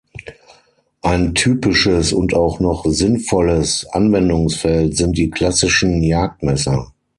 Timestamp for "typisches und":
1.35-2.33